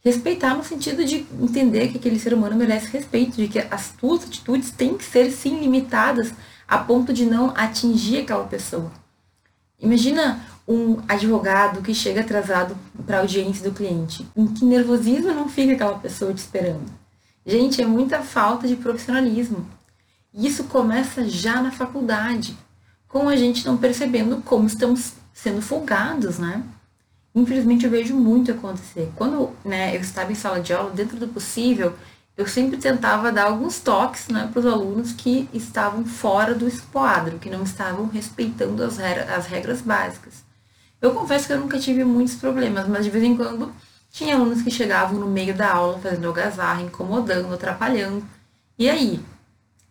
[0.00, 4.24] respeitar no sentido de entender que aquele ser humano merece respeito, de que as tuas
[4.24, 6.32] atitudes têm que ser sim limitadas
[6.66, 8.92] a ponto de não atingir aquela pessoa.
[9.80, 14.26] Imagina um advogado que chega atrasado para a audiência do cliente.
[14.36, 16.84] Em que nervosismo não fica aquela pessoa te esperando?
[17.46, 19.66] Gente, é muita falta de profissionalismo.
[20.34, 22.54] Isso começa já na faculdade,
[23.08, 26.64] com a gente não percebendo como estamos sendo folgados, né?
[27.32, 29.12] Infelizmente eu vejo muito acontecer.
[29.14, 31.94] Quando né, eu estava em sala de aula, dentro do possível,
[32.36, 37.38] eu sempre tentava dar alguns toques né, para os alunos que estavam fora do esquadro,
[37.38, 40.42] que não estavam respeitando as, as regras básicas.
[41.00, 43.72] Eu confesso que eu nunca tive muitos problemas, mas de vez em quando
[44.10, 48.24] tinha alunos que chegavam no meio da aula fazendo algazarra, incomodando, atrapalhando.
[48.76, 49.20] E aí?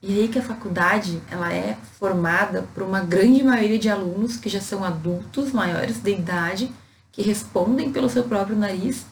[0.01, 4.49] E aí que a faculdade ela é formada por uma grande maioria de alunos que
[4.49, 6.71] já são adultos, maiores de idade,
[7.12, 9.05] que respondem pelo seu próprio nariz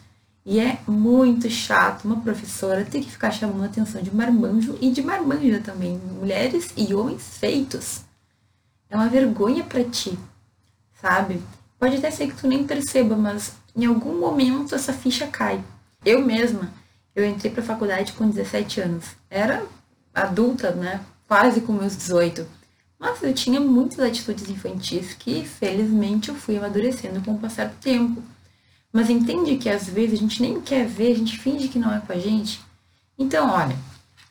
[0.46, 4.92] e é muito chato uma professora ter que ficar chamando a atenção de marmanjo e
[4.92, 8.02] de marmanja também, mulheres e homens feitos.
[8.88, 10.16] É uma vergonha para ti,
[11.02, 11.42] sabe?
[11.80, 15.64] Pode até ser que tu nem perceba, mas em algum momento essa ficha cai.
[16.06, 16.72] Eu mesma,
[17.16, 19.06] eu entrei para a faculdade com 17 anos.
[19.28, 19.66] Era
[20.16, 21.02] adulta, né?
[21.28, 22.48] Quase com meus 18.
[22.98, 27.76] Nossa, eu tinha muitas atitudes infantis que, felizmente, eu fui amadurecendo com o passar do
[27.76, 28.24] tempo.
[28.92, 31.94] Mas entende que às vezes a gente nem quer ver, a gente finge que não
[31.94, 32.62] é com a gente.
[33.20, 33.76] Então, olha,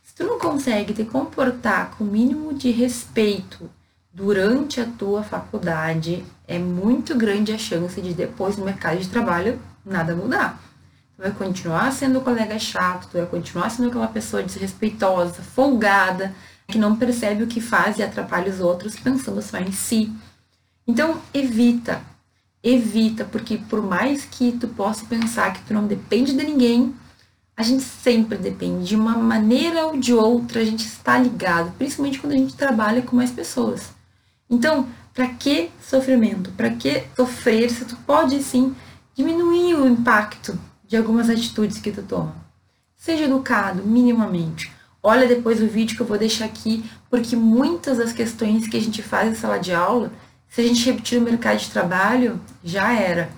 [0.03, 3.70] se tu não consegue te comportar com o mínimo de respeito
[4.11, 9.61] durante a tua faculdade, é muito grande a chance de depois no mercado de trabalho
[9.85, 10.63] nada mudar.
[11.16, 16.35] Tu vai continuar sendo o colega chato, tu vai continuar sendo aquela pessoa desrespeitosa, folgada,
[16.66, 20.12] que não percebe o que faz e atrapalha os outros pensando só em si.
[20.87, 22.03] Então, evita,
[22.62, 26.92] evita, porque por mais que tu possa pensar que tu não depende de ninguém,
[27.57, 28.88] a gente sempre depende.
[28.88, 33.03] De uma maneira ou de outra, a gente está ligado, principalmente quando a gente trabalha
[33.03, 33.92] com mais pessoas.
[34.50, 36.50] Então, para que sofrimento?
[36.53, 38.74] Para que sofrer se tu pode sim
[39.14, 40.59] diminuir o impacto
[40.94, 42.37] de algumas atitudes que tu toma?
[42.94, 44.70] Seja educado minimamente.
[45.02, 48.80] Olha depois o vídeo que eu vou deixar aqui, porque muitas das questões que a
[48.80, 50.12] gente faz em sala de aula,
[50.48, 53.28] se a gente repetir o mercado de trabalho, já era.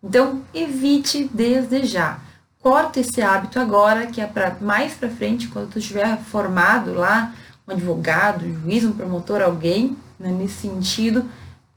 [0.00, 2.20] Então, evite desde já.
[2.62, 7.34] Corta esse hábito agora, que é para mais para frente, quando tu estiver formado lá,
[7.66, 11.28] um advogado, um juiz, um promotor, alguém, né, nesse sentido,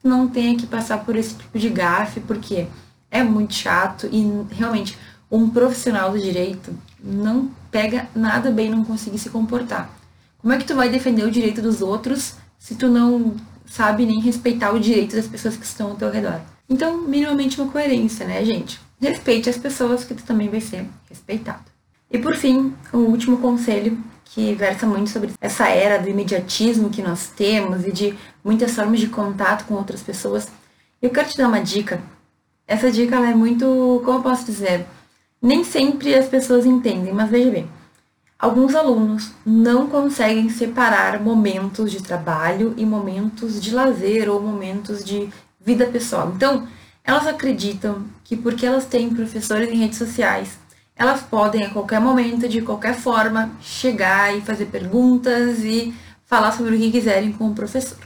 [0.03, 2.67] não tenha que passar por esse tipo de gafe, porque
[3.09, 4.97] é muito chato e realmente
[5.33, 6.71] um profissional do direito
[7.03, 9.89] não pega nada bem não conseguir se comportar.
[10.37, 14.21] Como é que tu vai defender o direito dos outros se tu não sabe nem
[14.21, 16.39] respeitar o direito das pessoas que estão ao teu redor?
[16.69, 18.79] Então, minimamente uma coerência, né, gente?
[19.01, 21.63] Respeite as pessoas que tu também vai ser respeitado.
[22.11, 27.01] E por fim, o último conselho que versa muito sobre essa era do imediatismo que
[27.01, 30.47] nós temos e de muitas formas de contato com outras pessoas.
[31.01, 31.99] Eu quero te dar uma dica.
[32.67, 34.85] Essa dica é muito, como eu posso dizer,
[35.43, 37.69] nem sempre as pessoas entendem, mas veja bem.
[38.39, 45.29] Alguns alunos não conseguem separar momentos de trabalho e momentos de lazer ou momentos de
[45.59, 46.31] vida pessoal.
[46.33, 46.65] Então,
[47.03, 50.57] elas acreditam que porque elas têm professores em redes sociais,
[50.95, 55.93] elas podem a qualquer momento, de qualquer forma, chegar e fazer perguntas e
[56.25, 57.97] falar sobre o que quiserem com o professor.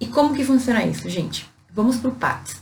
[0.00, 1.48] E como que funciona isso, gente?
[1.72, 2.60] Vamos por partes.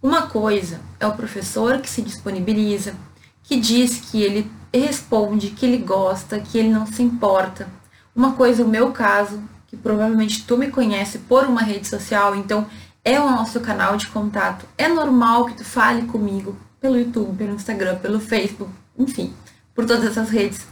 [0.00, 2.94] Uma coisa é o professor que se disponibiliza,
[3.42, 7.68] que diz que ele responde, que ele gosta, que ele não se importa.
[8.14, 12.66] Uma coisa, o meu caso, que provavelmente tu me conhece por uma rede social, então
[13.04, 14.66] é o nosso canal de contato.
[14.78, 19.32] É normal que tu fale comigo pelo YouTube, pelo Instagram, pelo Facebook, enfim,
[19.74, 20.66] por todas essas redes.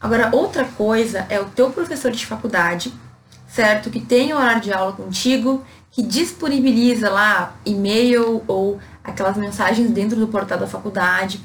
[0.00, 2.92] Agora, outra coisa é o teu professor de faculdade,
[3.46, 3.90] certo?
[3.90, 10.28] Que tem horário de aula contigo, que disponibiliza lá e-mail ou aquelas mensagens dentro do
[10.28, 11.40] portal da faculdade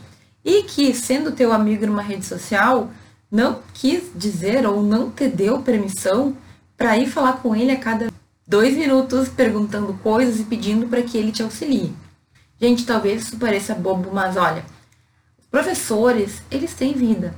[0.45, 2.91] e que, sendo teu amigo numa rede social,
[3.31, 6.38] não quis dizer ou não te deu permissão
[6.77, 8.13] para ir falar com ele a cada
[8.47, 11.91] dois minutos perguntando coisas e pedindo para que ele te auxilie.
[12.62, 14.63] Gente, talvez isso pareça bobo, mas olha,
[15.49, 17.34] professores, eles têm vida,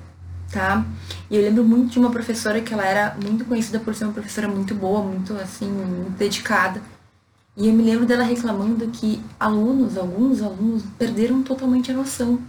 [0.51, 0.85] tá?
[1.31, 4.13] E eu lembro muito de uma professora que ela era muito conhecida por ser uma
[4.13, 6.81] professora muito boa, muito assim, muito dedicada.
[7.55, 12.39] E eu me lembro dela reclamando que alunos, alguns alunos, perderam totalmente a noção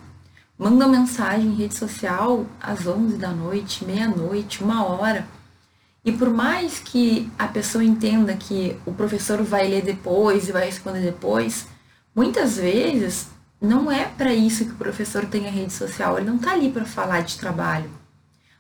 [0.58, 5.26] manda mensagem em rede social às 11 da noite, meia-noite, uma hora.
[6.04, 10.66] E por mais que a pessoa entenda que o professor vai ler depois e vai
[10.66, 11.66] responder depois,
[12.14, 13.28] muitas vezes
[13.60, 16.70] não é para isso que o professor tem a rede social, ele não está ali
[16.72, 17.90] para falar de trabalho.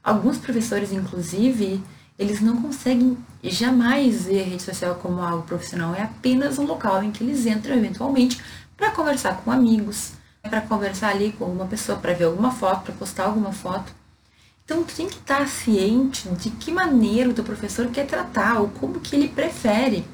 [0.02, 1.82] Alguns professores, inclusive,
[2.18, 7.02] eles não conseguem jamais ver a rede social como algo profissional, é apenas um local
[7.02, 8.40] em que eles entram eventualmente
[8.76, 10.12] para conversar com amigos,
[10.48, 13.92] para conversar ali com alguma pessoa, para ver alguma foto, para postar alguma foto.
[14.64, 18.68] Então, tu tem que estar ciente de que maneira o teu professor quer tratar ou
[18.68, 20.04] como que ele prefere.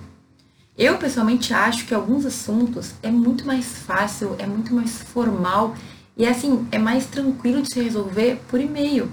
[0.77, 5.75] Eu, pessoalmente, acho que alguns assuntos é muito mais fácil, é muito mais formal
[6.17, 9.11] e, assim, é mais tranquilo de se resolver por e-mail.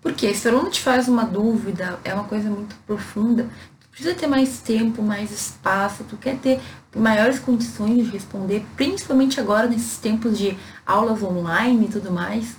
[0.00, 3.48] Porque se o aluno te faz uma dúvida, é uma coisa muito profunda,
[3.90, 6.60] precisa ter mais tempo, mais espaço, tu quer ter
[6.94, 12.56] maiores condições de responder, principalmente agora nesses tempos de aulas online e tudo mais.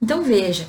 [0.00, 0.68] Então veja,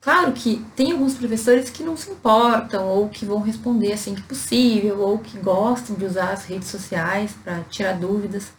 [0.00, 4.22] claro que tem alguns professores que não se importam ou que vão responder assim que
[4.22, 8.52] possível ou que gostam de usar as redes sociais para tirar dúvidas,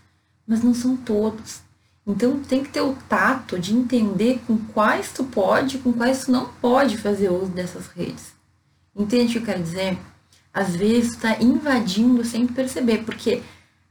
[0.45, 1.61] mas não são todos.
[2.05, 6.31] Então tem que ter o tato de entender com quais tu pode, com quais tu
[6.31, 8.33] não pode fazer uso dessas redes.
[8.95, 9.97] Entende o que eu quero dizer?
[10.53, 13.41] Às vezes está invadindo sem perceber, porque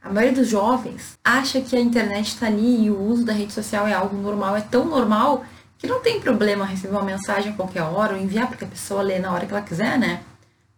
[0.01, 3.53] a maioria dos jovens acha que a internet está ali e o uso da rede
[3.53, 5.43] social é algo normal, é tão normal
[5.77, 9.01] que não tem problema receber uma mensagem a qualquer hora ou enviar porque a pessoa
[9.01, 10.21] lê na hora que ela quiser, né?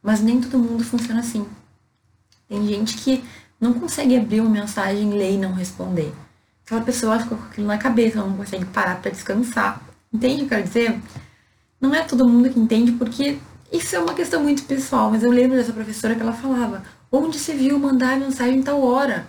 [0.01, 1.45] Mas nem todo mundo funciona assim.
[2.47, 3.23] Tem gente que
[3.59, 6.11] não consegue abrir uma mensagem, ler e não responder.
[6.65, 9.82] Aquela pessoa fica com aquilo na cabeça, não consegue parar para descansar.
[10.11, 10.99] Entende o que eu quero dizer?
[11.79, 13.39] Não é todo mundo que entende, porque
[13.72, 17.39] isso é uma questão muito pessoal, mas eu lembro dessa professora que ela falava: onde
[17.39, 19.26] se viu mandar mensagem em tal hora?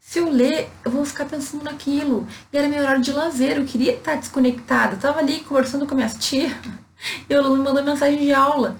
[0.00, 2.26] Se eu ler, eu vou ficar pensando naquilo.
[2.52, 4.94] E era meu horário de lazer, eu queria estar desconectada.
[4.94, 6.50] Eu tava ali conversando com a minha tia
[7.28, 8.76] e o aluno mandou mensagem de aula.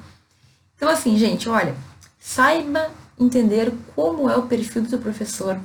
[0.75, 1.77] Então, assim, gente, olha,
[2.19, 5.61] saiba entender como é o perfil do seu professor.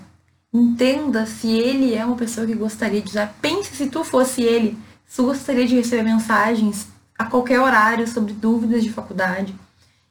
[0.54, 3.34] Entenda se ele é uma pessoa que gostaria de usar.
[3.42, 4.78] Pense se tu fosse ele,
[5.08, 9.56] se gostaria de receber mensagens a qualquer horário sobre dúvidas de faculdade.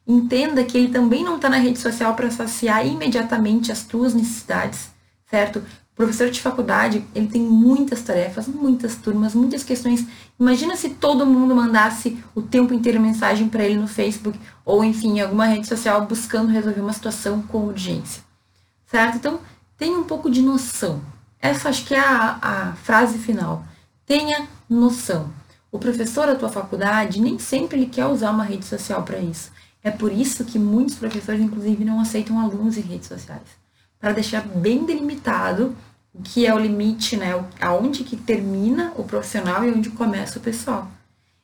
[0.06, 4.90] Entenda que ele também não está na rede social para saciar imediatamente as tuas necessidades,
[5.30, 5.58] certo?
[5.92, 10.06] O professor de faculdade, ele tem muitas tarefas, muitas turmas, muitas questões.
[10.40, 15.18] Imagina se todo mundo mandasse o tempo inteiro mensagem para ele no Facebook ou, enfim,
[15.18, 18.22] em alguma rede social buscando resolver uma situação com urgência,
[18.86, 19.16] certo?
[19.16, 19.38] Então,
[19.76, 21.00] tenha um pouco de noção.
[21.38, 23.64] Essa acho que é a, a frase final.
[24.06, 25.30] Tenha noção.
[25.72, 29.50] O professor da tua faculdade nem sempre ele quer usar uma rede social para isso.
[29.82, 33.48] É por isso que muitos professores, inclusive, não aceitam alunos em redes sociais.
[33.98, 35.74] Para deixar bem delimitado
[36.12, 37.42] o que é o limite, né?
[37.58, 40.90] Aonde que termina o profissional e onde começa o pessoal.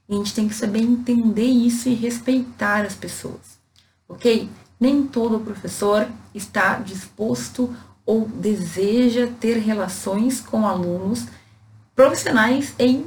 [0.07, 3.59] E a gente tem que saber entender isso e respeitar as pessoas.
[4.07, 4.51] Ok?
[4.79, 7.75] Nem todo professor está disposto
[8.05, 11.27] ou deseja ter relações com alunos
[11.95, 13.07] profissionais em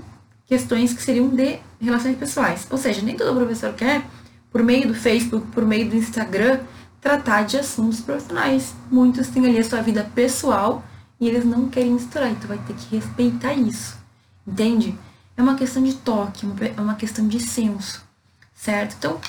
[0.52, 2.68] questões que seriam de relações pessoais.
[2.70, 4.06] Ou seja, nem todo professor quer,
[4.52, 6.60] por meio do Facebook, por meio do Instagram,
[7.00, 8.74] tratar de assuntos profissionais.
[8.92, 10.84] Muitos têm ali a sua vida pessoal
[11.22, 13.98] e eles não querem misturar, então vai ter que respeitar isso.
[14.46, 14.94] Entende?
[15.38, 16.46] É uma questão de toque,
[16.78, 18.04] é uma questão de senso,
[18.54, 18.98] certo?
[19.00, 19.22] Então,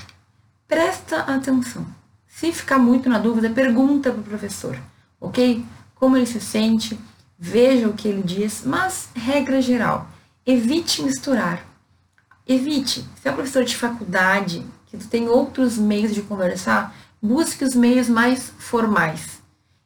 [0.66, 1.86] presta atenção.
[2.26, 4.76] Se ficar muito na dúvida, pergunta para o professor,
[5.20, 5.64] ok?
[5.94, 6.98] Como ele se sente,
[7.38, 10.08] veja o que ele diz, mas, regra geral,
[10.46, 11.64] evite misturar.
[12.46, 13.04] Evite.
[13.20, 18.08] Se é professor de faculdade, que tu tem outros meios de conversar, busque os meios
[18.08, 19.40] mais formais.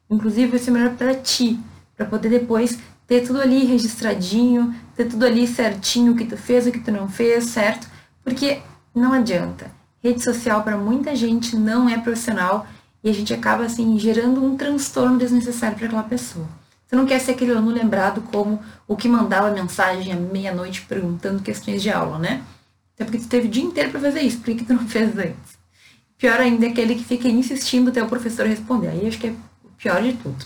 [0.09, 1.59] Inclusive, vai ser melhor para ti,
[1.95, 6.67] para poder depois ter tudo ali registradinho, ter tudo ali certinho, o que tu fez,
[6.67, 7.87] o que tu não fez, certo?
[8.23, 8.61] Porque
[8.93, 9.71] não adianta.
[10.03, 12.67] Rede social para muita gente não é profissional
[13.03, 16.47] e a gente acaba assim gerando um transtorno desnecessário para aquela pessoa.
[16.87, 21.43] Você não quer ser aquele aluno lembrado como o que mandava mensagem à meia-noite perguntando
[21.43, 22.41] questões de aula, né?
[22.95, 25.17] Até porque tu teve o dia inteiro para fazer isso, por que tu não fez
[25.17, 25.57] antes?
[26.17, 28.87] Pior ainda é aquele que fica insistindo até o professor responder.
[28.87, 30.45] Aí acho que é o pior de tudo.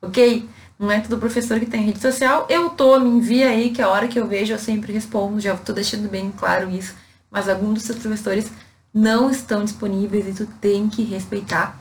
[0.00, 0.48] Ok?
[0.78, 2.46] Não é todo professor que tem rede social.
[2.48, 5.38] Eu tô, me envia aí, que a hora que eu vejo eu sempre respondo.
[5.38, 6.96] Já tô deixando bem claro isso.
[7.30, 8.50] Mas alguns dos seus professores
[8.92, 11.78] não estão disponíveis e tu tem que respeitar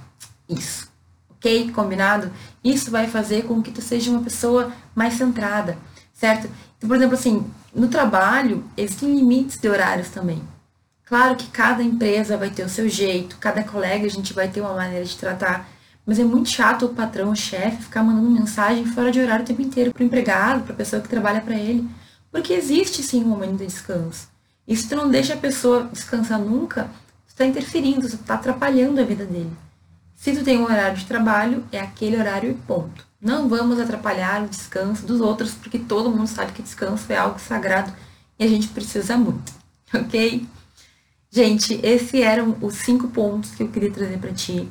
[0.47, 0.91] isso
[1.41, 1.71] ok?
[1.71, 2.31] Combinado?
[2.63, 5.77] Isso vai fazer com que tu seja uma pessoa mais centrada,
[6.13, 6.49] certo?
[6.77, 10.41] Então, por exemplo, assim, no trabalho, existem limites de horários também.
[11.05, 14.61] Claro que cada empresa vai ter o seu jeito, cada colega a gente vai ter
[14.61, 15.67] uma maneira de tratar,
[16.05, 19.47] mas é muito chato o patrão, o chefe, ficar mandando mensagem fora de horário o
[19.47, 21.87] tempo inteiro para o empregado, para a pessoa que trabalha para ele.
[22.31, 24.29] Porque existe sim um momento de descanso.
[24.67, 26.85] E se tu não deixa a pessoa descansar nunca,
[27.27, 29.51] tu está interferindo, tu está atrapalhando a vida dele.
[30.21, 33.07] Se tu tem um horário de trabalho, é aquele horário e ponto.
[33.19, 37.39] Não vamos atrapalhar o descanso dos outros, porque todo mundo sabe que descanso é algo
[37.39, 37.91] sagrado
[38.37, 39.51] e a gente precisa muito,
[39.91, 40.45] ok?
[41.31, 44.69] Gente, esses eram os cinco pontos que eu queria trazer para ti.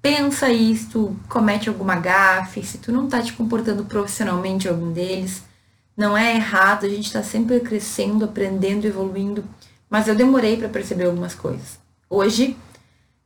[0.00, 4.70] Pensa aí se tu comete alguma gafe, se tu não tá te comportando profissionalmente em
[4.70, 5.42] algum deles.
[5.94, 9.44] Não é errado, a gente está sempre crescendo, aprendendo, evoluindo,
[9.90, 11.78] mas eu demorei para perceber algumas coisas.
[12.08, 12.56] Hoje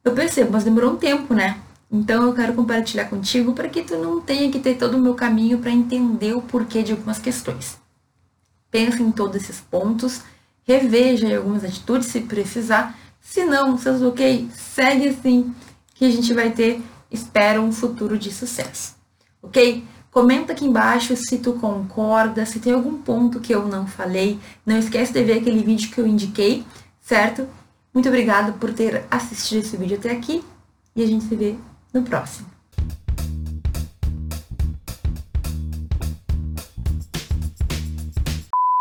[0.05, 1.61] eu percebo, mas demorou um tempo, né?
[1.91, 5.15] Então eu quero compartilhar contigo para que tu não tenha que ter todo o meu
[5.15, 7.79] caminho para entender o porquê de algumas questões.
[8.71, 10.23] Pensa em todos esses pontos,
[10.63, 12.97] reveja algumas atitudes se precisar.
[13.21, 15.53] Se não, seus ok, segue assim
[15.95, 16.81] que a gente vai ter,
[17.11, 18.95] espero, um futuro de sucesso.
[19.43, 19.85] Ok?
[20.11, 24.39] Comenta aqui embaixo se tu concorda, se tem algum ponto que eu não falei.
[24.65, 26.65] Não esquece de ver aquele vídeo que eu indiquei,
[27.01, 27.47] certo?
[27.93, 30.45] Muito obrigada por ter assistido esse vídeo até aqui
[30.95, 31.57] e a gente se vê
[31.93, 32.50] no próximo.